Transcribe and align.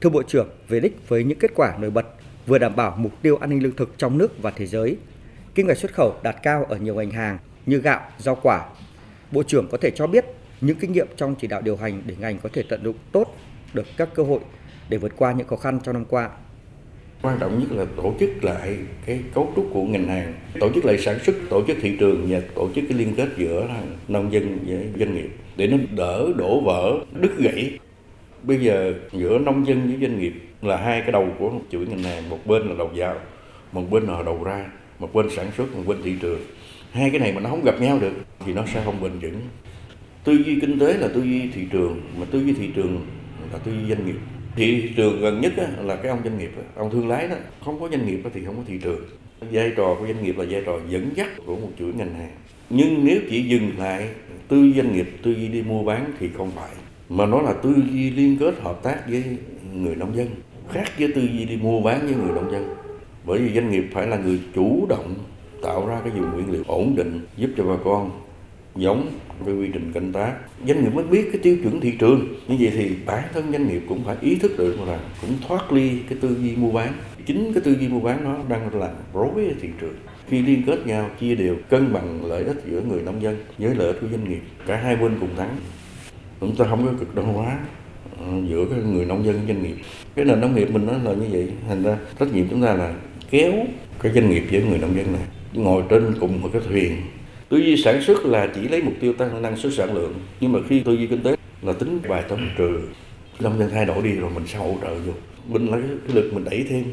Thưa 0.00 0.10
Bộ 0.10 0.22
trưởng, 0.22 0.48
về 0.68 0.80
đích 0.80 1.08
với 1.08 1.24
những 1.24 1.38
kết 1.38 1.50
quả 1.54 1.76
nổi 1.80 1.90
bật 1.90 2.06
vừa 2.46 2.58
đảm 2.58 2.76
bảo 2.76 2.96
mục 2.98 3.12
tiêu 3.22 3.36
an 3.36 3.50
ninh 3.50 3.62
lương 3.62 3.76
thực 3.76 3.98
trong 3.98 4.18
nước 4.18 4.42
và 4.42 4.50
thế 4.50 4.66
giới, 4.66 4.96
kim 5.54 5.66
ngạch 5.66 5.78
xuất 5.78 5.94
khẩu 5.94 6.14
đạt 6.22 6.36
cao 6.42 6.64
ở 6.68 6.76
nhiều 6.76 6.94
ngành 6.94 7.10
hàng 7.10 7.38
như 7.66 7.78
gạo, 7.78 8.00
rau 8.18 8.38
quả. 8.42 8.66
Bộ 9.32 9.42
trưởng 9.42 9.68
có 9.70 9.78
thể 9.80 9.90
cho 9.90 10.06
biết 10.06 10.24
những 10.60 10.76
kinh 10.76 10.92
nghiệm 10.92 11.06
trong 11.16 11.34
chỉ 11.34 11.46
đạo 11.46 11.62
điều 11.62 11.76
hành 11.76 12.02
để 12.06 12.14
ngành 12.18 12.38
có 12.38 12.48
thể 12.52 12.62
tận 12.68 12.84
dụng 12.84 12.96
tốt 13.12 13.36
được 13.74 13.86
các 13.96 14.08
cơ 14.14 14.22
hội 14.22 14.40
để 14.88 14.98
vượt 14.98 15.12
qua 15.16 15.32
những 15.32 15.46
khó 15.46 15.56
khăn 15.56 15.80
trong 15.84 15.94
năm 15.94 16.04
qua. 16.04 16.30
Quan 17.22 17.38
trọng 17.40 17.58
nhất 17.60 17.72
là 17.72 17.84
tổ 17.96 18.14
chức 18.20 18.44
lại 18.44 18.78
cái 19.06 19.20
cấu 19.34 19.52
trúc 19.56 19.66
của 19.72 19.82
ngành 19.82 20.08
hàng, 20.08 20.34
tổ 20.60 20.72
chức 20.74 20.84
lại 20.84 20.98
sản 20.98 21.18
xuất, 21.24 21.36
tổ 21.50 21.66
chức 21.66 21.76
thị 21.82 21.96
trường 22.00 22.26
và 22.28 22.40
tổ 22.54 22.68
chức 22.74 22.84
cái 22.88 22.98
liên 22.98 23.14
kết 23.16 23.28
giữa 23.36 23.68
nông 24.08 24.32
dân 24.32 24.58
với 24.66 24.88
doanh 24.98 25.14
nghiệp 25.14 25.30
để 25.56 25.66
nó 25.66 25.76
đỡ 25.96 26.32
đổ 26.36 26.60
vỡ, 26.60 26.98
đứt 27.20 27.38
gãy. 27.38 27.78
Bây 28.42 28.58
giờ 28.58 28.94
giữa 29.12 29.38
nông 29.38 29.66
dân 29.66 29.86
với 29.86 29.98
doanh 30.00 30.20
nghiệp 30.20 30.32
là 30.62 30.76
hai 30.76 31.00
cái 31.00 31.12
đầu 31.12 31.28
của 31.38 31.50
một 31.50 31.60
chuỗi 31.70 31.86
ngành 31.86 32.02
hàng, 32.02 32.28
một 32.28 32.46
bên 32.46 32.68
là 32.68 32.74
đầu 32.78 32.90
vào, 32.94 33.16
một 33.72 33.90
bên 33.90 34.02
là 34.02 34.22
đầu 34.22 34.44
ra, 34.44 34.66
một 34.98 35.14
bên 35.14 35.30
sản 35.30 35.46
xuất, 35.56 35.76
một 35.76 35.82
bên 35.86 35.98
thị 36.04 36.14
trường. 36.20 36.40
Hai 36.92 37.10
cái 37.10 37.20
này 37.20 37.32
mà 37.32 37.40
nó 37.40 37.50
không 37.50 37.64
gặp 37.64 37.80
nhau 37.80 37.98
được 37.98 38.12
thì 38.46 38.52
nó 38.52 38.64
sẽ 38.74 38.82
không 38.84 39.02
bền 39.02 39.12
vững. 39.18 39.40
Tư 40.24 40.32
duy 40.32 40.60
kinh 40.60 40.78
tế 40.78 40.92
là 40.92 41.08
tư 41.08 41.22
duy 41.22 41.48
thị 41.54 41.66
trường, 41.70 42.00
mà 42.18 42.26
tư 42.30 42.40
duy 42.44 42.52
thị 42.52 42.70
trường 42.74 43.06
là 43.52 43.58
tư 43.58 43.72
duy 43.72 43.88
doanh 43.88 44.06
nghiệp. 44.06 44.16
Thị 44.56 44.92
trường 44.96 45.20
gần 45.20 45.40
nhất 45.40 45.52
là 45.82 45.96
cái 45.96 46.10
ông 46.10 46.20
doanh 46.24 46.38
nghiệp 46.38 46.50
ông 46.74 46.90
thương 46.90 47.08
lái 47.08 47.28
đó. 47.28 47.36
Không 47.64 47.80
có 47.80 47.88
doanh 47.88 48.06
nghiệp 48.06 48.20
thì 48.34 48.44
không 48.44 48.56
có 48.56 48.62
thị 48.66 48.78
trường. 48.82 49.00
Vai 49.52 49.72
trò 49.76 49.96
của 50.00 50.06
doanh 50.06 50.24
nghiệp 50.24 50.38
là 50.38 50.44
vai 50.50 50.62
trò 50.66 50.78
dẫn 50.88 51.10
dắt 51.14 51.28
của 51.46 51.56
một 51.56 51.68
chuỗi 51.78 51.92
ngành 51.92 52.14
hàng 52.14 52.34
nhưng 52.70 53.04
nếu 53.04 53.20
chỉ 53.30 53.42
dừng 53.42 53.70
lại 53.78 54.08
tư 54.48 54.72
doanh 54.76 54.94
nghiệp 54.94 55.10
tư 55.22 55.30
duy 55.30 55.48
đi 55.48 55.62
mua 55.62 55.82
bán 55.82 56.12
thì 56.18 56.28
không 56.36 56.50
phải 56.56 56.70
mà 57.08 57.26
nó 57.26 57.42
là 57.42 57.52
tư 57.52 57.74
duy 57.92 58.10
liên 58.10 58.36
kết 58.40 58.54
hợp 58.62 58.82
tác 58.82 59.10
với 59.10 59.24
người 59.74 59.96
nông 59.96 60.16
dân, 60.16 60.28
khác 60.70 60.88
với 60.98 61.12
tư 61.14 61.20
duy 61.20 61.44
đi 61.44 61.56
mua 61.56 61.80
bán 61.80 62.00
với 62.00 62.14
người 62.14 62.34
nông 62.34 62.52
dân. 62.52 62.74
Bởi 63.24 63.38
vì 63.38 63.54
doanh 63.54 63.70
nghiệp 63.70 63.84
phải 63.92 64.06
là 64.06 64.16
người 64.16 64.40
chủ 64.54 64.86
động 64.88 65.14
tạo 65.62 65.86
ra 65.86 66.00
cái 66.04 66.10
vùng 66.10 66.30
nguyên 66.30 66.50
liệu 66.50 66.62
ổn 66.66 66.94
định, 66.96 67.20
giúp 67.36 67.50
cho 67.56 67.64
bà 67.64 67.74
con 67.84 68.10
giống 68.76 69.10
với 69.44 69.54
quy 69.54 69.68
trình 69.72 69.92
canh 69.92 70.12
tác. 70.12 70.32
Doanh 70.66 70.84
nghiệp 70.84 70.94
mới 70.94 71.04
biết 71.04 71.28
cái 71.32 71.40
tiêu 71.42 71.56
chuẩn 71.62 71.80
thị 71.80 71.92
trường. 71.98 72.28
Như 72.48 72.56
vậy 72.60 72.72
thì 72.74 72.90
bản 73.06 73.24
thân 73.32 73.52
doanh 73.52 73.68
nghiệp 73.68 73.82
cũng 73.88 74.04
phải 74.04 74.16
ý 74.20 74.36
thức 74.36 74.52
được 74.58 74.76
là 74.86 75.00
cũng 75.20 75.30
thoát 75.48 75.72
ly 75.72 75.90
cái 76.08 76.18
tư 76.20 76.36
duy 76.42 76.56
mua 76.56 76.70
bán. 76.70 76.92
Chính 77.26 77.52
cái 77.52 77.62
tư 77.64 77.76
duy 77.80 77.88
mua 77.88 78.00
bán 78.00 78.24
nó 78.24 78.36
đang 78.48 78.80
làm 78.80 78.90
rối 79.14 79.54
thị 79.60 79.68
trường. 79.80 79.94
Khi 80.26 80.42
liên 80.42 80.62
kết 80.66 80.86
nhau, 80.86 81.10
chia 81.20 81.34
đều, 81.34 81.56
cân 81.68 81.92
bằng 81.92 82.24
lợi 82.24 82.44
ích 82.44 82.56
giữa 82.70 82.80
người 82.80 83.02
nông 83.02 83.22
dân 83.22 83.36
với 83.58 83.74
lợi 83.74 83.86
ích 83.86 83.96
của 84.00 84.06
doanh 84.10 84.28
nghiệp, 84.28 84.40
cả 84.66 84.76
hai 84.76 84.96
bên 84.96 85.16
cùng 85.20 85.36
thắng 85.36 85.56
chúng 86.40 86.56
ta 86.56 86.64
không 86.64 86.86
có 86.86 86.92
cực 86.98 87.14
đoan 87.14 87.34
hóa 87.34 87.58
ờ, 88.20 88.26
giữa 88.48 88.64
cái 88.70 88.78
người 88.78 89.04
nông 89.04 89.24
dân, 89.24 89.40
doanh 89.46 89.62
nghiệp. 89.62 89.76
Cái 90.14 90.24
nền 90.24 90.40
nông 90.40 90.54
nghiệp 90.54 90.70
mình 90.70 90.86
nó 90.86 90.92
là 90.92 91.16
như 91.16 91.26
vậy. 91.30 91.48
Thành 91.68 91.82
ra 91.82 91.98
trách 92.18 92.32
nhiệm 92.32 92.48
chúng 92.50 92.62
ta 92.62 92.74
là 92.74 92.94
kéo 93.30 93.52
cái 94.02 94.12
doanh 94.12 94.30
nghiệp 94.30 94.42
với 94.50 94.62
người 94.62 94.78
nông 94.78 94.96
dân 94.96 95.12
này. 95.12 95.22
Ngồi 95.52 95.82
trên 95.88 96.14
cùng 96.20 96.42
một 96.42 96.48
cái 96.52 96.62
thuyền. 96.68 96.96
Tư 97.48 97.56
duy 97.56 97.76
sản 97.76 98.02
xuất 98.02 98.26
là 98.26 98.48
chỉ 98.54 98.68
lấy 98.68 98.82
mục 98.82 98.94
tiêu 99.00 99.12
tăng 99.12 99.42
năng 99.42 99.56
suất 99.56 99.72
sản 99.72 99.94
lượng, 99.94 100.14
nhưng 100.40 100.52
mà 100.52 100.58
khi 100.68 100.80
tư 100.80 100.92
duy 100.92 101.06
kinh 101.06 101.22
tế 101.22 101.36
là 101.62 101.72
tính 101.72 101.98
bài 102.08 102.22
toán 102.28 102.50
trừ. 102.58 102.80
Nông 103.40 103.58
dân 103.58 103.70
thay 103.70 103.84
đổi 103.84 104.02
đi 104.02 104.12
rồi 104.12 104.30
mình 104.34 104.46
sẽ 104.46 104.58
hỗ 104.58 104.74
trợ 104.82 104.94
vô. 104.94 105.12
Mình 105.48 105.66
là 105.66 105.78
cái 106.06 106.16
lực 106.16 106.34
mình 106.34 106.44
đẩy 106.44 106.64
thêm. 106.68 106.84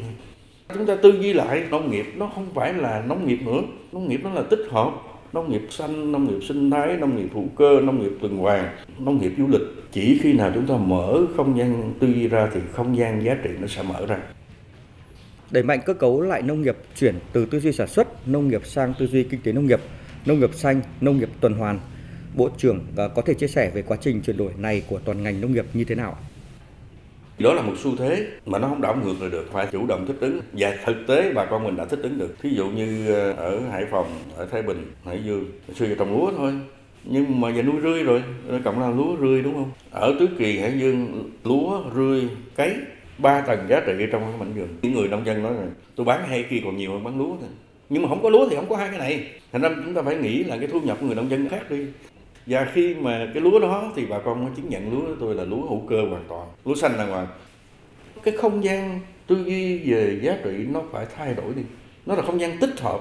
Chúng 0.74 0.86
ta 0.86 0.96
tư 0.96 1.12
duy 1.20 1.32
lại, 1.32 1.64
nông 1.70 1.90
nghiệp 1.90 2.06
nó 2.16 2.30
không 2.34 2.46
phải 2.54 2.74
là 2.74 3.04
nông 3.08 3.26
nghiệp 3.26 3.38
nữa. 3.46 3.60
Nông 3.92 4.08
nghiệp 4.08 4.20
nó 4.24 4.30
là 4.30 4.42
tích 4.42 4.66
hợp. 4.70 4.90
Nông 5.32 5.52
nghiệp 5.52 5.62
xanh, 5.70 6.12
nông 6.12 6.24
nghiệp 6.24 6.46
sinh 6.48 6.70
thái, 6.70 6.96
nông 6.96 7.16
nghiệp 7.16 7.28
hữu 7.34 7.44
cơ, 7.56 7.80
nông 7.80 8.02
nghiệp 8.02 8.12
tuần 8.20 8.36
hoàn 8.36 8.68
nông 8.98 9.18
nghiệp 9.18 9.32
du 9.38 9.46
lịch 9.48 9.62
chỉ 9.92 10.18
khi 10.22 10.32
nào 10.32 10.50
chúng 10.54 10.66
ta 10.66 10.76
mở 10.76 11.26
không 11.36 11.58
gian 11.58 11.94
tư 12.00 12.06
duy 12.06 12.28
ra 12.28 12.48
thì 12.54 12.60
không 12.72 12.96
gian 12.96 13.24
giá 13.24 13.36
trị 13.42 13.50
nó 13.60 13.66
sẽ 13.66 13.82
mở 13.82 14.06
ra 14.06 14.18
đẩy 15.50 15.62
mạnh 15.62 15.80
cơ 15.86 15.94
cấu 15.94 16.20
lại 16.20 16.42
nông 16.42 16.62
nghiệp 16.62 16.76
chuyển 16.96 17.14
từ 17.32 17.46
tư 17.46 17.60
duy 17.60 17.72
sản 17.72 17.88
xuất 17.88 18.28
nông 18.28 18.48
nghiệp 18.48 18.66
sang 18.66 18.94
tư 18.98 19.06
duy 19.06 19.22
kinh 19.22 19.40
tế 19.42 19.52
nông 19.52 19.66
nghiệp 19.66 19.80
nông 20.26 20.40
nghiệp 20.40 20.54
xanh, 20.54 20.80
nông 21.00 21.18
nghiệp 21.18 21.28
tuần 21.40 21.54
hoàn. 21.54 21.80
Bộ 22.34 22.50
trưởng 22.58 22.80
có 23.14 23.22
thể 23.22 23.34
chia 23.34 23.48
sẻ 23.48 23.70
về 23.74 23.82
quá 23.82 23.96
trình 24.00 24.22
chuyển 24.22 24.36
đổi 24.36 24.52
này 24.58 24.82
của 24.88 24.98
toàn 25.04 25.22
ngành 25.22 25.40
nông 25.40 25.52
nghiệp 25.52 25.66
như 25.74 25.84
thế 25.84 25.94
nào? 25.94 26.18
Đó 27.38 27.52
là 27.54 27.62
một 27.62 27.72
xu 27.78 27.96
thế 27.96 28.26
mà 28.46 28.58
nó 28.58 28.68
không 28.68 28.80
đảo 28.80 28.96
ngược 29.04 29.14
lại 29.20 29.30
được, 29.30 29.48
phải 29.52 29.66
chủ 29.72 29.86
động 29.86 30.04
thích 30.06 30.16
ứng. 30.20 30.40
Và 30.52 30.76
thực 30.86 30.96
tế 31.06 31.32
bà 31.34 31.46
con 31.50 31.64
mình 31.64 31.76
đã 31.76 31.84
thích 31.84 31.98
ứng 32.02 32.18
được. 32.18 32.36
Thí 32.42 32.50
dụ 32.50 32.66
như 32.66 33.14
à, 33.14 33.32
ở 33.36 33.60
Hải 33.70 33.84
Phòng, 33.90 34.06
ở 34.36 34.46
Thái 34.46 34.62
Bình, 34.62 34.92
Hải 35.04 35.24
Dương, 35.24 35.44
xưa 35.74 35.94
trồng 35.98 36.12
lúa 36.12 36.32
thôi. 36.36 36.52
Nhưng 37.06 37.40
mà 37.40 37.50
giờ 37.50 37.62
nuôi 37.62 37.80
rươi 37.82 38.02
rồi, 38.02 38.22
cộng 38.64 38.80
là 38.80 38.90
lúa 38.90 39.16
rươi 39.20 39.42
đúng 39.42 39.54
không? 39.54 39.70
Ở 39.90 40.14
Tứ 40.20 40.28
Kỳ, 40.38 40.58
Hải 40.58 40.78
Dương, 40.78 41.30
lúa, 41.44 41.82
rươi, 41.94 42.28
cấy, 42.56 42.74
ba 43.18 43.40
tầng 43.40 43.66
giá 43.68 43.80
trị 43.86 43.92
trong 44.12 44.22
cái 44.22 44.32
mảnh 44.38 44.52
vườn. 44.54 44.68
Những 44.82 44.94
người 44.94 45.08
nông 45.08 45.26
dân 45.26 45.42
nói 45.42 45.54
là 45.54 45.62
tôi 45.96 46.06
bán 46.06 46.28
hai 46.28 46.42
kia 46.50 46.60
còn 46.64 46.76
nhiều 46.76 46.92
hơn 46.92 47.04
bán 47.04 47.18
lúa 47.18 47.36
thôi. 47.40 47.48
Nhưng 47.88 48.02
mà 48.02 48.08
không 48.08 48.22
có 48.22 48.30
lúa 48.30 48.48
thì 48.48 48.56
không 48.56 48.68
có 48.68 48.76
hai 48.76 48.88
cái 48.88 48.98
này. 48.98 49.26
Thành 49.52 49.62
ra 49.62 49.68
chúng 49.84 49.94
ta 49.94 50.02
phải 50.02 50.16
nghĩ 50.16 50.44
là 50.44 50.56
cái 50.58 50.66
thu 50.66 50.80
nhập 50.80 50.96
của 51.00 51.06
người 51.06 51.14
nông 51.14 51.30
dân 51.30 51.48
khác 51.48 51.70
đi. 51.70 51.86
Và 52.46 52.66
khi 52.74 52.94
mà 52.94 53.30
cái 53.34 53.42
lúa 53.42 53.58
đó 53.58 53.92
thì 53.96 54.06
bà 54.06 54.18
con 54.18 54.44
mới 54.44 54.52
chứng 54.56 54.68
nhận 54.68 54.92
lúa 54.92 55.00
của 55.00 55.16
tôi 55.20 55.34
là 55.34 55.44
lúa 55.44 55.68
hữu 55.68 55.86
cơ 55.88 56.02
hoàn 56.10 56.24
toàn 56.28 56.48
lúa 56.64 56.74
xanh 56.74 56.92
đàng 56.98 57.10
hoàng. 57.10 57.26
Cái 58.22 58.36
không 58.36 58.64
gian 58.64 59.00
tư 59.26 59.44
duy 59.46 59.78
về 59.78 60.20
giá 60.22 60.36
trị 60.44 60.50
nó 60.72 60.82
phải 60.92 61.06
thay 61.16 61.34
đổi 61.34 61.54
đi. 61.56 61.62
Nó 62.06 62.14
là 62.14 62.22
không 62.22 62.40
gian 62.40 62.58
tích 62.58 62.80
hợp. 62.80 63.00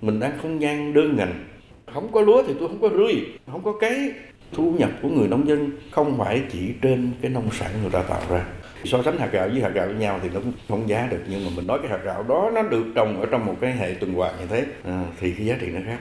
Mình 0.00 0.20
đang 0.20 0.32
không 0.42 0.60
gian 0.60 0.94
đơn 0.94 1.16
ngành 1.16 1.44
không 1.86 2.12
có 2.12 2.20
lúa 2.20 2.42
thì 2.46 2.54
tôi 2.58 2.68
không 2.68 2.80
có 2.80 2.88
rươi. 2.88 3.14
Không 3.46 3.62
có 3.62 3.72
cái 3.80 4.10
thu 4.52 4.72
nhập 4.78 4.90
của 5.02 5.08
người 5.08 5.28
nông 5.28 5.48
dân 5.48 5.70
không 5.90 6.18
phải 6.18 6.42
chỉ 6.52 6.72
trên 6.82 7.10
cái 7.20 7.30
nông 7.30 7.50
sản 7.50 7.70
người 7.82 7.90
ta 7.90 8.02
tạo 8.02 8.22
ra. 8.30 8.46
So 8.84 9.02
sánh 9.02 9.18
hạt 9.18 9.28
gạo 9.32 9.48
với 9.48 9.62
hạt 9.62 9.68
gạo 9.74 9.86
với 9.86 9.94
nhau 9.94 10.20
thì 10.22 10.28
nó 10.34 10.40
cũng 10.40 10.52
không 10.68 10.88
giá 10.88 11.08
được 11.10 11.20
nhưng 11.28 11.44
mà 11.44 11.50
mình 11.56 11.66
nói 11.66 11.78
cái 11.82 11.90
hạt 11.90 12.00
gạo 12.04 12.22
đó 12.22 12.50
nó 12.54 12.62
được 12.62 12.84
trồng 12.94 13.20
ở 13.20 13.26
trong 13.26 13.46
một 13.46 13.56
cái 13.60 13.72
hệ 13.72 13.94
tuần 14.00 14.14
hoàn 14.14 14.34
như 14.40 14.46
thế 14.46 14.66
à, 14.84 15.04
thì 15.20 15.32
cái 15.32 15.46
giá 15.46 15.56
trị 15.60 15.66
nó 15.66 15.80
khác. 15.86 15.98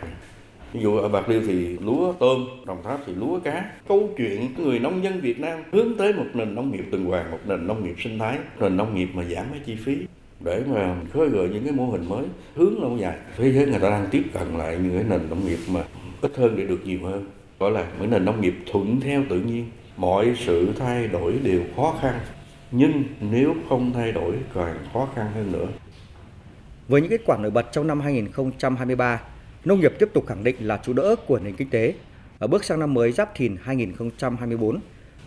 Ví 0.73 0.81
dụ 0.81 0.97
ở 0.97 1.09
bạc 1.09 1.29
liêu 1.29 1.41
thì 1.47 1.77
lúa 1.77 2.13
tôm 2.13 2.45
đồng 2.65 2.83
tháp 2.83 2.99
thì 3.05 3.13
lúa 3.15 3.39
cá. 3.39 3.65
Câu 3.87 4.09
chuyện 4.17 4.47
người 4.57 4.79
nông 4.79 5.03
dân 5.03 5.21
việt 5.21 5.39
nam 5.39 5.59
hướng 5.71 5.97
tới 5.97 6.13
một 6.13 6.25
nền 6.33 6.55
nông 6.55 6.71
nghiệp 6.71 6.83
tuần 6.91 7.05
hoàn 7.05 7.31
một 7.31 7.39
nền 7.45 7.67
nông 7.67 7.83
nghiệp 7.83 7.95
sinh 8.03 8.19
thái 8.19 8.37
nền 8.59 8.77
nông 8.77 8.95
nghiệp 8.95 9.09
mà 9.13 9.23
giảm 9.23 9.45
cái 9.51 9.59
chi 9.65 9.75
phí 9.85 9.97
để 10.43 10.63
mà 10.67 10.95
khơi 11.13 11.29
gợi 11.29 11.49
những 11.49 11.63
cái 11.63 11.73
mô 11.73 11.91
hình 11.91 12.09
mới 12.09 12.25
hướng 12.55 12.81
lâu 12.81 12.97
dài 12.97 13.17
thế 13.37 13.51
giới 13.51 13.65
người 13.65 13.79
ta 13.79 13.89
đang 13.89 14.07
tiếp 14.11 14.23
cận 14.33 14.57
lại 14.57 14.77
những 14.83 14.93
cái 14.93 15.03
nền 15.09 15.29
nông 15.29 15.45
nghiệp 15.45 15.59
mà 15.69 15.83
ít 16.21 16.31
hơn 16.37 16.55
để 16.57 16.65
được 16.65 16.85
nhiều 16.85 16.99
hơn 17.03 17.25
gọi 17.59 17.71
là 17.71 17.87
những 17.99 18.09
nền 18.09 18.25
nông 18.25 18.41
nghiệp 18.41 18.53
thuận 18.71 19.01
theo 19.01 19.23
tự 19.29 19.39
nhiên 19.39 19.65
mọi 19.97 20.35
sự 20.45 20.73
thay 20.79 21.07
đổi 21.07 21.33
đều 21.43 21.61
khó 21.75 21.95
khăn 22.01 22.19
nhưng 22.71 23.03
nếu 23.31 23.55
không 23.69 23.93
thay 23.93 24.11
đổi 24.11 24.35
càng 24.55 24.85
khó 24.93 25.07
khăn 25.15 25.31
hơn 25.33 25.51
nữa. 25.51 25.67
Với 26.87 27.01
những 27.01 27.09
kết 27.09 27.21
quả 27.25 27.37
nổi 27.37 27.51
bật 27.51 27.65
trong 27.71 27.87
năm 27.87 27.99
2023, 27.99 29.21
nông 29.65 29.79
nghiệp 29.79 29.93
tiếp 29.99 30.09
tục 30.13 30.25
khẳng 30.27 30.43
định 30.43 30.55
là 30.59 30.79
trụ 30.83 30.93
đỡ 30.93 31.15
của 31.27 31.39
nền 31.39 31.55
kinh 31.55 31.69
tế. 31.69 31.93
Ở 32.39 32.47
bước 32.47 32.63
sang 32.63 32.79
năm 32.79 32.93
mới 32.93 33.11
Giáp 33.11 33.35
Thìn 33.35 33.57
2024, 33.61 34.79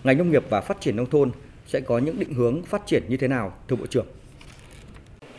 ngành 0.05 0.19
nông 0.19 0.31
nghiệp 0.31 0.45
và 0.51 0.61
phát 0.61 0.81
triển 0.81 0.97
nông 0.97 1.11
thôn 1.11 1.31
sẽ 1.67 1.81
có 1.81 1.99
những 1.99 2.19
định 2.19 2.35
hướng 2.35 2.63
phát 2.63 2.87
triển 2.87 3.03
như 3.09 3.17
thế 3.17 3.29
nào, 3.29 3.53
thưa 3.69 3.77
Bộ 3.77 3.87
trưởng? 3.87 4.07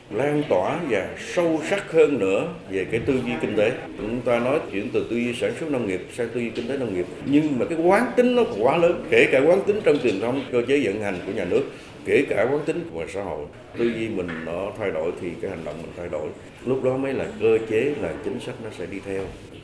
Lan 0.09 0.43
tỏa 0.49 0.79
và 0.89 1.09
sâu 1.33 1.61
sắc 1.69 1.91
hơn 1.91 2.19
nữa 2.19 2.47
về 2.69 2.85
cái 2.91 3.01
tư 3.05 3.13
duy 3.25 3.31
kinh 3.41 3.55
tế. 3.55 3.71
Chúng 3.97 4.21
ta 4.21 4.39
nói 4.39 4.59
chuyển 4.71 4.89
từ 4.93 5.07
tư 5.09 5.15
duy 5.15 5.33
sản 5.33 5.51
xuất 5.59 5.71
nông 5.71 5.87
nghiệp 5.87 6.01
sang 6.13 6.29
tư 6.33 6.39
duy 6.39 6.49
kinh 6.49 6.67
tế 6.67 6.77
nông 6.77 6.95
nghiệp. 6.95 7.05
Nhưng 7.25 7.59
mà 7.59 7.65
cái 7.65 7.77
quán 7.77 8.03
tính 8.15 8.35
nó 8.35 8.43
quá 8.59 8.77
lớn, 8.77 9.05
kể 9.09 9.27
cả 9.31 9.39
quán 9.39 9.61
tính 9.67 9.79
trong 9.83 9.97
truyền 10.03 10.19
thông, 10.19 10.43
cơ 10.51 10.61
chế 10.67 10.81
vận 10.83 11.01
hành 11.01 11.15
của 11.25 11.31
nhà 11.31 11.45
nước, 11.45 11.63
kể 12.05 12.25
cả 12.29 12.47
quán 12.51 12.59
tính 12.65 12.89
của 12.93 13.05
xã 13.13 13.23
hội. 13.23 13.45
Tư 13.77 13.85
duy 13.85 14.09
mình 14.09 14.27
nó 14.45 14.71
thay 14.79 14.91
đổi 14.91 15.11
thì 15.21 15.29
cái 15.41 15.51
hành 15.51 15.65
động 15.65 15.75
mình 15.81 15.91
thay 15.97 16.07
đổi. 16.11 16.27
Lúc 16.65 16.83
đó 16.83 16.97
mới 16.97 17.13
là 17.13 17.25
cơ 17.41 17.57
chế, 17.69 17.93
là 18.01 18.13
chính 18.23 18.39
sách 18.39 18.55
nó 18.63 18.69
sẽ 18.77 18.85
đi 18.85 18.97
theo. 19.05 19.21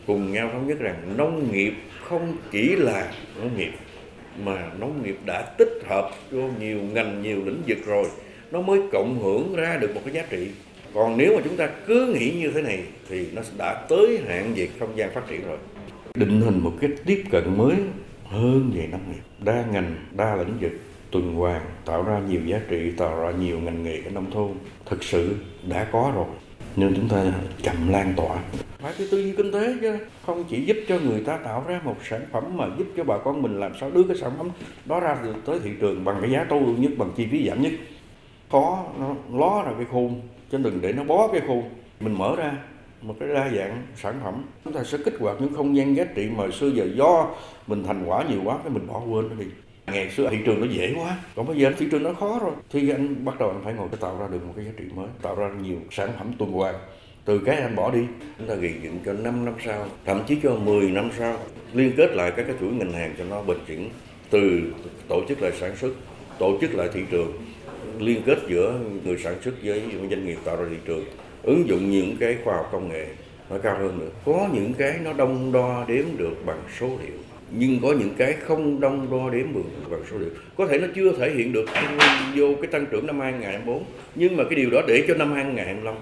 Cùng 0.08 0.32
nhau 0.32 0.50
thống 0.54 0.68
nhất 0.68 0.80
rằng 0.80 0.96
nông 1.18 1.52
nghiệp 1.52 1.74
không 2.04 2.38
chỉ 2.52 2.76
là 2.76 3.12
nông 3.42 3.58
nghiệp, 3.58 3.72
mà 4.44 4.70
nông 4.80 5.04
nghiệp 5.04 5.18
đã 5.26 5.42
tích 5.42 5.84
hợp 5.90 6.12
vô 6.32 6.50
nhiều 6.60 6.78
ngành, 6.94 7.22
nhiều 7.24 7.38
lĩnh 7.46 7.62
vực 7.68 7.78
rồi 7.86 8.06
nó 8.52 8.62
mới 8.62 8.82
cộng 8.92 9.20
hưởng 9.20 9.56
ra 9.56 9.78
được 9.78 9.96
một 9.96 10.02
cái 10.06 10.14
giá 10.14 10.24
trị. 10.30 10.48
Còn 10.94 11.18
nếu 11.18 11.36
mà 11.36 11.42
chúng 11.44 11.58
ta 11.58 11.70
cứ 11.88 12.14
nghĩ 12.14 12.32
như 12.32 12.52
thế 12.52 12.62
này 12.62 12.84
thì 13.10 13.28
nó 13.34 13.42
đã 13.58 13.86
tới 13.90 14.20
hạn 14.28 14.54
về 14.56 14.68
không 14.80 14.98
gian 14.98 15.12
phát 15.14 15.28
triển 15.28 15.48
rồi. 15.48 15.58
Định 16.16 16.42
hình 16.42 16.60
một 16.60 16.74
cái 16.82 16.90
tiếp 17.06 17.24
cận 17.32 17.58
mới 17.58 17.76
hơn 18.26 18.72
về 18.76 18.88
nông 18.92 19.02
nghiệp. 19.12 19.22
Đa 19.46 19.66
ngành, 19.72 19.96
đa 20.18 20.36
lĩnh 20.36 20.58
vực, 20.62 20.72
tuần 21.12 21.36
hoàn, 21.36 21.62
tạo 21.86 22.04
ra 22.04 22.20
nhiều 22.30 22.42
giá 22.46 22.62
trị, 22.70 22.92
tạo 22.98 23.22
ra 23.22 23.32
nhiều 23.32 23.60
ngành 23.60 23.84
nghề 23.84 23.96
ở 23.96 24.10
nông 24.14 24.32
thôn. 24.32 24.50
Thực 24.86 25.04
sự 25.04 25.36
đã 25.70 25.88
có 25.92 26.12
rồi. 26.16 26.26
Nhưng 26.76 26.96
chúng 26.96 27.10
ta 27.10 27.26
chậm 27.62 27.90
lan 27.90 28.14
tỏa. 28.18 28.40
Phải 28.80 28.94
cái 28.98 29.08
tư 29.12 29.24
duy 29.24 29.34
kinh 29.38 29.52
tế 29.52 29.76
chứ. 29.82 29.98
Không 30.26 30.44
chỉ 30.50 30.62
giúp 30.66 30.78
cho 30.88 31.00
người 31.00 31.20
ta 31.20 31.38
tạo 31.38 31.66
ra 31.68 31.82
một 31.84 31.96
sản 32.10 32.22
phẩm 32.32 32.58
mà 32.58 32.66
giúp 32.78 32.88
cho 32.98 33.04
bà 33.04 33.18
con 33.18 33.42
mình 33.42 33.60
làm 33.60 33.72
sao 33.80 33.92
đưa 33.92 34.04
cái 34.04 34.18
sản 34.18 34.32
phẩm 34.38 34.50
đó 34.86 35.00
ra 35.00 35.18
được 35.24 35.36
tới 35.46 35.60
thị 35.64 35.70
trường 35.82 36.04
bằng 36.06 36.18
cái 36.22 36.32
giá 36.32 36.46
tối 36.50 36.60
ưu 36.66 36.78
nhất, 36.78 36.92
bằng 36.98 37.12
chi 37.16 37.28
phí 37.32 37.48
giảm 37.48 37.62
nhất 37.62 37.72
có 38.52 38.86
nó 39.00 39.16
ló 39.40 39.64
ra 39.66 39.72
cái 39.78 39.86
khuôn, 39.92 40.22
chứ 40.52 40.58
đừng 40.58 40.82
để 40.82 40.94
nó 40.94 41.04
bó 41.04 41.28
cái 41.28 41.42
khuôn. 41.48 41.64
Mình 42.00 42.18
mở 42.18 42.36
ra 42.36 42.54
một 43.02 43.16
cái 43.20 43.30
đa 43.30 43.50
dạng 43.56 43.84
sản 43.96 44.20
phẩm. 44.24 44.44
Chúng 44.64 44.74
ta 44.74 44.84
sẽ 44.84 44.98
kích 45.06 45.16
hoạt 45.20 45.42
những 45.42 45.54
không 45.54 45.76
gian 45.76 45.96
giá 45.96 46.04
trị 46.16 46.30
mà 46.38 46.44
xưa 46.60 46.68
giờ 46.68 46.88
do 46.96 47.28
mình 47.68 47.84
thành 47.84 48.04
quả 48.06 48.24
nhiều 48.30 48.40
quá, 48.44 48.58
cái 48.64 48.74
mình 48.74 48.88
bỏ 48.88 49.00
quên 49.00 49.30
nó 49.30 49.36
đi. 49.36 49.46
Ngày 49.88 50.10
xưa 50.10 50.30
thị 50.30 50.38
trường 50.46 50.62
nó 50.62 50.68
dễ 50.68 50.94
quá, 50.98 51.18
còn 51.36 51.48
bây 51.48 51.58
giờ 51.58 51.72
thị 51.78 51.88
trường 51.92 52.04
nó 52.04 52.14
khó 52.14 52.40
rồi. 52.42 52.52
Thì 52.72 52.90
anh 52.90 53.26
bắt 53.26 53.40
đầu 53.40 53.50
anh 53.50 53.62
phải 53.64 53.74
ngồi 53.74 53.88
để 53.92 53.98
tạo 54.02 54.18
ra 54.20 54.28
được 54.32 54.46
một 54.48 54.54
cái 54.56 54.66
giá 54.66 54.72
trị 54.78 54.84
mới, 54.96 55.08
tạo 55.22 55.36
ra 55.36 55.50
nhiều 55.62 55.78
sản 55.92 56.10
phẩm 56.18 56.34
tuần 56.38 56.52
hoàn. 56.52 56.76
Từ 57.26 57.40
cái 57.40 57.56
anh 57.56 57.76
bỏ 57.76 57.92
đi, 57.92 58.00
chúng 58.38 58.48
ta 58.48 58.56
gây 58.56 58.74
dựng 58.84 59.00
cho 59.06 59.14
5 59.14 59.46
năm 59.46 59.54
sau, 59.66 59.86
thậm 60.06 60.22
chí 60.28 60.38
cho 60.44 60.56
10 60.56 60.92
năm 60.92 61.10
sau. 61.18 61.38
Liên 61.74 61.92
kết 61.98 62.12
lại 62.12 62.32
các 62.38 62.44
cái 62.44 62.56
chuỗi 62.60 62.72
ngành 62.72 62.92
hàng 62.92 63.14
cho 63.18 63.24
nó 63.24 63.42
bền 63.42 63.58
vững, 63.68 63.90
từ 64.30 64.62
tổ 65.08 65.22
chức 65.28 65.42
lại 65.42 65.52
sản 65.60 65.76
xuất, 65.76 65.92
tổ 66.40 66.58
chức 66.62 66.76
lại 66.76 66.90
thị 66.94 67.02
trường 67.12 67.32
liên 68.00 68.22
kết 68.26 68.38
giữa 68.48 68.80
người 69.06 69.18
sản 69.18 69.36
xuất 69.44 69.54
với 69.64 69.82
doanh 70.10 70.26
nghiệp 70.26 70.38
tạo 70.46 70.56
ra 70.56 70.66
thị 70.70 70.78
trường, 70.86 71.06
ứng 71.44 71.68
dụng 71.68 71.92
những 71.92 72.16
cái 72.20 72.38
khoa 72.44 72.56
học 72.56 72.70
công 72.72 72.90
nghệ 72.90 73.06
nó 73.50 73.58
cao 73.58 73.78
hơn 73.80 74.00
nữa. 74.00 74.10
Có 74.26 74.48
những 74.54 74.74
cái 74.74 74.96
nó 75.04 75.14
đông 75.14 75.52
đo 75.52 75.86
đếm 75.88 76.06
được 76.18 76.46
bằng 76.46 76.62
số 76.80 76.88
liệu, 76.88 77.18
nhưng 77.52 77.80
có 77.82 77.94
những 78.00 78.14
cái 78.18 78.34
không 78.34 78.80
đông 78.80 79.08
đo 79.12 79.30
đếm 79.30 79.54
được 79.54 79.90
bằng 79.92 80.02
số 80.12 80.18
liệu. 80.18 80.30
Có 80.58 80.68
thể 80.68 80.80
nó 80.80 80.88
chưa 80.96 81.12
thể 81.18 81.32
hiện 81.36 81.54
được 81.54 81.66
vô 82.36 82.48
cái 82.62 82.68
tăng 82.72 82.86
trưởng 82.92 83.08
năm 83.08 83.20
2024 83.20 83.84
nhưng 84.16 84.38
mà 84.38 84.44
cái 84.44 84.56
điều 84.56 84.70
đó 84.70 84.82
để 84.88 85.04
cho 85.08 85.14
năm 85.14 85.34
2025 85.34 85.96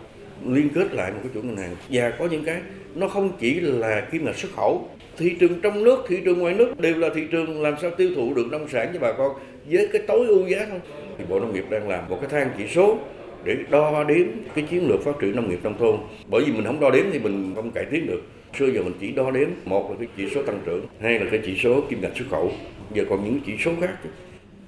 liên 0.55 0.69
kết 0.69 0.93
lại 0.93 1.11
một 1.11 1.19
cái 1.23 1.31
chuỗi 1.33 1.43
ngân 1.43 1.57
hàng. 1.57 1.75
Và 1.89 2.09
có 2.19 2.27
những 2.31 2.43
cái 2.43 2.61
nó 2.95 3.07
không 3.07 3.31
chỉ 3.39 3.59
là 3.59 4.07
kim 4.11 4.25
ngạch 4.25 4.37
xuất 4.37 4.51
khẩu, 4.55 4.89
thị 5.17 5.35
trường 5.39 5.61
trong 5.61 5.83
nước, 5.83 6.05
thị 6.07 6.17
trường 6.25 6.39
ngoài 6.39 6.53
nước 6.53 6.79
đều 6.79 6.95
là 6.95 7.09
thị 7.15 7.27
trường 7.31 7.61
làm 7.61 7.73
sao 7.81 7.91
tiêu 7.91 8.09
thụ 8.15 8.33
được 8.33 8.47
nông 8.51 8.69
sản 8.69 8.89
cho 8.93 8.99
bà 8.99 9.13
con 9.13 9.31
với 9.71 9.87
cái 9.93 10.01
tối 10.07 10.27
ưu 10.27 10.47
giá 10.47 10.65
thôi 10.69 10.79
thì 11.19 11.25
bộ 11.29 11.39
nông 11.39 11.53
nghiệp 11.53 11.65
đang 11.69 11.89
làm 11.89 12.09
một 12.09 12.17
cái 12.21 12.29
thang 12.29 12.49
chỉ 12.57 12.67
số 12.67 12.97
để 13.43 13.57
đo 13.69 14.03
đếm 14.03 14.27
cái 14.55 14.65
chiến 14.69 14.87
lược 14.87 15.03
phát 15.03 15.19
triển 15.21 15.35
nông 15.35 15.49
nghiệp 15.49 15.59
nông 15.63 15.77
thôn. 15.77 15.95
Bởi 16.27 16.43
vì 16.45 16.51
mình 16.51 16.65
không 16.65 16.79
đo 16.79 16.89
đếm 16.89 17.05
thì 17.11 17.19
mình 17.19 17.51
không 17.55 17.71
cải 17.71 17.85
tiến 17.85 18.07
được. 18.07 18.21
Xưa 18.59 18.67
giờ 18.67 18.81
mình 18.81 18.93
chỉ 18.99 19.11
đo 19.11 19.31
đếm, 19.31 19.49
một 19.65 19.89
là 19.91 19.95
cái 19.99 20.07
chỉ 20.17 20.29
số 20.35 20.43
tăng 20.43 20.59
trưởng, 20.65 20.85
hai 21.01 21.19
là 21.19 21.25
cái 21.31 21.39
chỉ 21.45 21.57
số 21.57 21.81
kim 21.89 22.01
ngạch 22.01 22.17
xuất 22.17 22.25
khẩu. 22.31 22.51
Giờ 22.93 23.03
còn 23.09 23.23
những 23.23 23.39
chỉ 23.45 23.53
số 23.65 23.71
khác. 23.81 23.93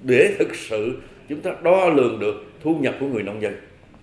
Để 0.04 0.36
thực 0.40 0.56
sự 0.56 0.98
chúng 1.30 1.42
ta 1.42 1.52
đo 1.64 1.90
lường 1.90 2.20
được 2.20 2.46
thu 2.64 2.76
nhập 2.76 2.96
của 3.00 3.06
người 3.06 3.24
nông 3.24 3.42
dân, 3.42 3.54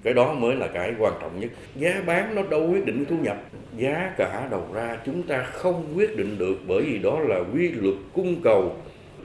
cái 0.03 0.15
đó 0.15 0.35
mới 0.35 0.57
là 0.57 0.67
cái 0.67 0.95
quan 0.99 1.13
trọng 1.21 1.41
nhất. 1.41 1.51
Giá 1.77 2.03
bán 2.07 2.35
nó 2.35 2.43
đâu 2.51 2.71
quyết 2.73 2.87
định 2.87 3.05
thu 3.05 3.17
nhập. 3.23 3.37
Giá 3.77 4.13
cả 4.17 4.49
đầu 4.51 4.67
ra 4.75 4.97
chúng 5.07 5.23
ta 5.23 5.43
không 5.43 5.85
quyết 5.97 6.17
định 6.17 6.39
được 6.39 6.57
bởi 6.67 6.83
vì 6.83 6.99
đó 6.99 7.21
là 7.21 7.41
quy 7.55 7.69
luật 7.69 7.95
cung 8.13 8.37
cầu. 8.43 8.77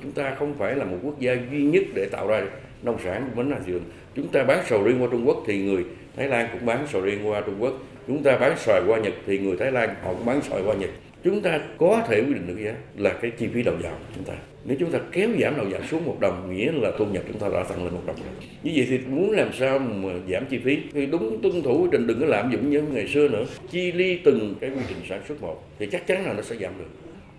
Chúng 0.01 0.11
ta 0.11 0.35
không 0.39 0.53
phải 0.53 0.75
là 0.75 0.85
một 0.85 0.97
quốc 1.03 1.19
gia 1.19 1.37
duy 1.51 1.61
nhất 1.61 1.83
để 1.93 2.05
tạo 2.11 2.27
ra 2.27 2.41
nông 2.83 2.97
sản 3.03 3.29
của 3.35 3.43
là 3.43 3.59
thị 3.65 3.73
chúng 4.15 4.27
ta 4.27 4.43
bán 4.43 4.59
sầu 4.65 4.83
riêng 4.83 5.01
qua 5.01 5.07
Trung 5.11 5.27
Quốc 5.27 5.43
thì 5.47 5.61
người 5.61 5.83
Thái 6.15 6.27
Lan 6.27 6.47
cũng 6.51 6.65
bán 6.65 6.87
sầu 6.91 7.01
riêng 7.01 7.27
qua 7.27 7.41
Trung 7.41 7.55
Quốc. 7.59 7.73
Chúng 8.07 8.23
ta 8.23 8.37
bán 8.37 8.57
xoài 8.57 8.81
qua 8.87 8.99
Nhật 8.99 9.13
thì 9.27 9.39
người 9.39 9.57
Thái 9.57 9.71
Lan 9.71 9.95
họ 10.03 10.13
cũng 10.13 10.25
bán 10.25 10.41
xoài 10.41 10.61
qua 10.65 10.75
Nhật. 10.75 10.89
Chúng 11.23 11.41
ta 11.41 11.59
có 11.77 12.03
thể 12.07 12.19
quy 12.19 12.33
định 12.33 12.47
được 12.47 12.63
giá 12.65 12.73
là 12.97 13.09
cái 13.21 13.31
chi 13.31 13.47
phí 13.53 13.63
đầu 13.63 13.75
vào 13.83 13.91
của 13.91 14.13
chúng 14.15 14.23
ta. 14.23 14.33
Nếu 14.65 14.77
chúng 14.79 14.91
ta 14.91 14.99
kéo 15.11 15.29
giảm 15.39 15.57
đầu 15.57 15.65
vào 15.71 15.81
xuống 15.91 16.05
một 16.05 16.17
đồng, 16.19 16.55
nghĩa 16.55 16.71
là 16.71 16.91
thu 16.97 17.05
nhập 17.05 17.23
chúng 17.27 17.39
ta 17.39 17.49
đã 17.53 17.63
tăng 17.63 17.83
lên 17.83 17.93
một 17.93 18.01
đồng 18.05 18.15
như 18.63 18.71
vậy 18.75 18.87
thì 18.89 18.97
muốn 19.07 19.31
làm 19.31 19.53
sao 19.53 19.79
mà 19.79 20.09
giảm 20.29 20.45
chi 20.45 20.59
phí? 20.63 20.77
Thì 20.93 21.05
đúng 21.05 21.41
tuân 21.41 21.61
thủ 21.63 21.81
quy 21.83 21.89
trình 21.91 22.07
đừng 22.07 22.19
có 22.19 22.25
lạm 22.25 22.51
dụng 22.51 22.69
như 22.69 22.81
ngày 22.81 23.07
xưa 23.07 23.27
nữa. 23.27 23.45
Chi 23.71 23.91
ly 23.91 24.19
từng 24.23 24.55
cái 24.61 24.69
quy 24.69 24.81
trình 24.87 24.97
sản 25.09 25.21
xuất 25.27 25.41
một 25.41 25.63
thì 25.79 25.85
chắc 25.85 26.07
chắn 26.07 26.25
là 26.25 26.33
nó 26.33 26.41
sẽ 26.41 26.55
giảm 26.55 26.71
được. 26.77 26.89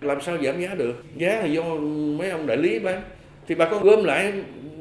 Làm 0.00 0.20
sao 0.20 0.36
giảm 0.42 0.60
giá 0.60 0.74
được? 0.74 1.04
Giá 1.16 1.40
là 1.40 1.46
do 1.46 1.62
mấy 2.18 2.30
ông 2.30 2.46
đại 2.46 2.56
lý 2.56 2.78
bán. 2.78 3.02
Thì 3.48 3.54
bà 3.54 3.68
con 3.70 3.82
gom 3.82 4.04
lại 4.04 4.32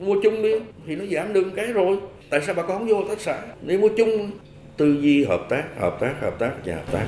mua 0.05 0.15
chung 0.23 0.43
đi, 0.43 0.51
thì 0.87 0.95
nó 0.95 1.05
giảm 1.05 1.33
được 1.33 1.45
cái 1.55 1.65
rồi. 1.65 1.97
Tại 2.29 2.41
sao 2.41 2.55
bà 2.55 2.63
con 2.63 2.77
không 2.77 2.87
vô 2.87 2.95
hợp 2.95 3.05
tác 3.09 3.21
xã? 3.21 3.41
Để 3.61 3.77
mua 3.77 3.89
chung. 3.97 4.31
Tư 4.77 4.97
duy 5.01 5.25
hợp 5.25 5.45
tác 5.49 5.63
hợp 5.79 5.97
tác 5.99 6.21
hợp 6.21 6.39
tác 6.39 6.51
và 6.65 6.75
hợp 6.75 6.91
tác. 6.91 7.05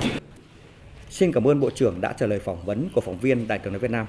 Xin 1.09 1.31
cảm 1.31 1.47
ơn 1.47 1.59
Bộ 1.59 1.69
trưởng 1.69 2.01
đã 2.01 2.13
trả 2.13 2.25
lời 2.25 2.39
phỏng 2.39 2.65
vấn 2.65 2.89
của 2.93 3.01
phóng 3.01 3.17
viên 3.17 3.47
Đài 3.47 3.59
tiếng 3.59 3.73
nói 3.73 3.79
Việt 3.79 3.91
Nam. 3.91 4.07